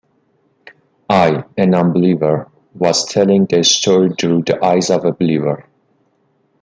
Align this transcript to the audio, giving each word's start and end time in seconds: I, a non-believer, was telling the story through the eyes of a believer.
I, 1.11 1.43
a 1.57 1.67
non-believer, 1.67 2.49
was 2.73 3.05
telling 3.05 3.45
the 3.45 3.63
story 3.63 4.09
through 4.19 4.45
the 4.47 4.65
eyes 4.65 4.89
of 4.89 5.05
a 5.05 5.11
believer. 5.11 5.67